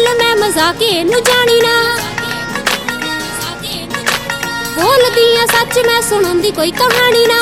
[0.00, 1.72] ਗੱਲ ਮੈਂ ਮਜ਼ਾਕੇ ਨੂੰ ਜਾਣੀ ਨਾ
[4.76, 7.40] ਬੋਲਦੀ ਆ ਸੱਚ ਮੈਂ ਸੁਣਨ ਦੀ ਕੋਈ ਕਹਾਣੀ ਨਾ।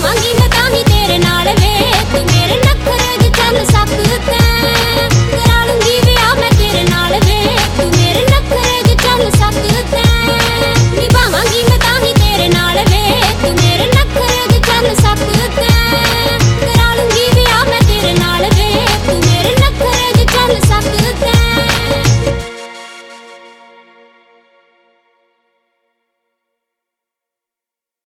[0.00, 1.72] ਜਾਵਾਂਗੀ ਮੈਂ ਤਾਂ ਹੀ ਤੇਰੇ ਨਾਲ ਵੇ
[2.12, 4.09] ਤੂੰ ਮੇਰੇ ਨਖਰੇ 'ਚ ਚੱਲ ਸਕਦੀ